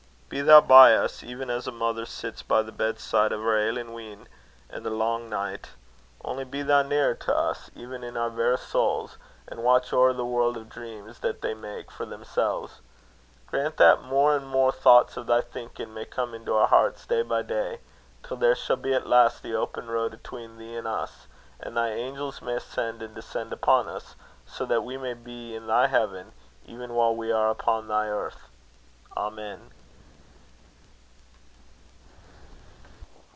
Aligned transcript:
Be 0.31 0.39
thou 0.39 0.61
by 0.61 0.93
us, 0.95 1.23
even 1.23 1.49
as 1.49 1.67
a 1.67 1.73
mother 1.73 2.05
sits 2.05 2.41
by 2.41 2.61
the 2.61 2.71
bedside 2.71 3.33
o' 3.33 3.41
her 3.41 3.57
ailin' 3.57 3.91
wean 3.91 4.29
a' 4.69 4.79
the 4.79 4.89
lang 4.89 5.29
nicht; 5.29 5.71
only 6.23 6.45
be 6.45 6.61
thou 6.61 6.83
nearer 6.83 7.15
to 7.15 7.35
us, 7.35 7.69
even 7.75 8.01
in 8.01 8.15
our 8.15 8.29
verra 8.29 8.57
souls, 8.57 9.17
an' 9.49 9.61
watch 9.61 9.91
ower 9.91 10.13
the 10.13 10.23
warl' 10.23 10.57
o' 10.57 10.63
dreams 10.63 11.19
that 11.19 11.41
they 11.41 11.53
mak' 11.53 11.91
for 11.91 12.05
themsels. 12.05 12.79
Grant 13.47 13.75
that 13.75 14.03
more 14.03 14.33
an' 14.33 14.45
more 14.45 14.71
thochts 14.71 15.17
o' 15.17 15.23
thy 15.23 15.41
thinkin' 15.41 15.93
may 15.93 16.05
come 16.05 16.33
into 16.33 16.53
our 16.55 16.67
herts 16.67 17.05
day 17.05 17.23
by 17.23 17.41
day, 17.41 17.79
till 18.23 18.37
there 18.37 18.55
shall 18.55 18.77
be 18.77 18.93
at 18.93 19.07
last 19.07 19.43
an 19.43 19.53
open 19.55 19.89
road 19.91 20.13
atween 20.13 20.57
thee 20.57 20.77
an' 20.77 20.87
us, 20.87 21.27
an' 21.59 21.73
thy 21.73 21.89
angels 21.91 22.41
may 22.41 22.53
ascend 22.55 23.01
and 23.01 23.13
descend 23.15 23.51
upon 23.51 23.89
us, 23.89 24.15
so 24.47 24.65
that 24.65 24.85
we 24.85 24.95
may 24.95 25.13
be 25.13 25.53
in 25.57 25.67
thy 25.67 25.87
heaven, 25.87 26.31
e'en 26.69 26.93
while 26.93 27.13
we 27.13 27.33
are 27.33 27.49
upo' 27.51 27.81
thy 27.81 28.05
earth: 28.07 28.47
Amen." 29.17 29.71